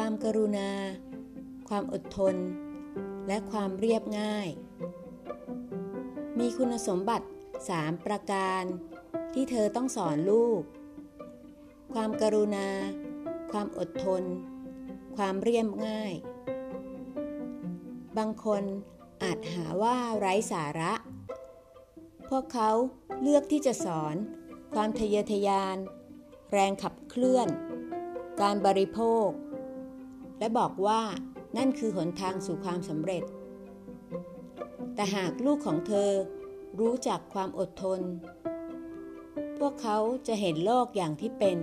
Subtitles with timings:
[0.00, 0.70] ความกรุณา
[1.68, 2.36] ความอดทน
[3.28, 4.48] และความเรียบง่าย
[6.38, 7.26] มีคุณสมบัติ
[7.66, 8.62] 3 ประการ
[9.34, 10.62] ที่เธอต้องสอนลูก
[11.94, 12.68] ความกรุณา
[13.52, 14.22] ความอดทน
[15.16, 16.12] ความเรียบง่าย
[18.18, 18.62] บางคน
[19.22, 20.94] อาจหาว่าไร้สาระ
[22.28, 22.70] พวกเขา
[23.22, 24.16] เลือกที่จะสอน
[24.74, 25.76] ความทะเยอทะยาน
[26.52, 27.48] แรงขับเคลื่อน
[28.40, 29.28] การบริโภค
[30.38, 31.02] และบอกว่า
[31.56, 33.24] นั่นคือหนทางสู่ความสำเร็จ
[34.94, 36.10] แต่หากลูกของเธอ
[36.80, 38.00] รู้จักความอดทน
[39.58, 41.58] พวกเขาจะเห็นโลกอย่างที่เป็น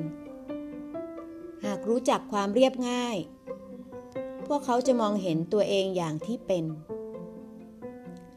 [1.65, 3.17] หากรู้จักความเรียบง่าย
[4.47, 6.65] พวกเขาจะมองเห็นตัวเองอย่างที่เป็น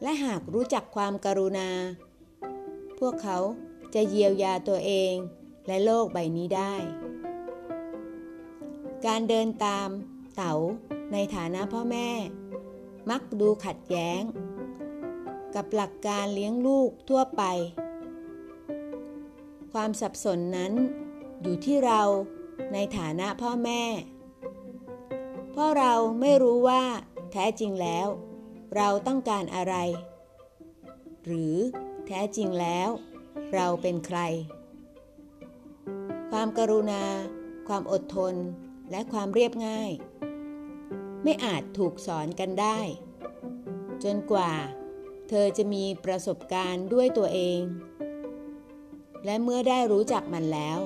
[0.01, 1.69] และหากรู้จักความกรุณา
[2.99, 3.37] พวกเขา
[3.95, 5.13] จะเยียวยาตัวเอง
[5.67, 6.73] และโลกใบนี้ได้
[9.05, 9.89] การเดินตาม
[10.37, 10.55] เต๋า
[11.13, 12.09] ในฐานะพ่อแม่
[13.09, 14.21] มักดูขัดแย้ง
[15.55, 17.43] กับหลักการเลี้ยงลูกทั่วไป
[19.73, 20.73] ความสับสนนั้น
[21.41, 22.01] อยู่ที่เรา
[22.73, 23.83] ในฐานะพ่อแม่
[25.51, 26.83] เพราะเราไม่รู้ว่า
[27.31, 28.07] แท้จริงแล้ว
[28.75, 29.75] เราต้องการอะไร
[31.25, 31.55] หรือ
[32.07, 32.89] แท้จริงแล้ว
[33.53, 34.19] เราเป็นใคร
[36.31, 37.03] ความกรุณา
[37.67, 38.35] ความอดทน
[38.91, 39.91] และความเรียบง่าย
[41.29, 42.79] ไม่อาจถูกสอนกันได้
[44.03, 44.53] จนกว่า
[45.29, 47.61] เธอจะมีประสบการณ์ด้วยตัวเอง
[49.25, 50.79] และเมื่อได้รู้จักมันแล้ว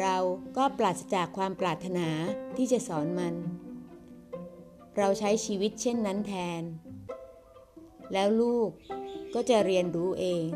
[0.00, 0.16] เรา
[0.56, 2.08] ก็ปราศจากความปรารถนา
[2.56, 3.34] ที่จะสอนมัน
[4.96, 6.62] เราใช้ชีวิตเช่นนั้นแทน
[8.12, 8.70] แล้วลูก
[9.34, 10.46] ก็จะเรียนรู้เอง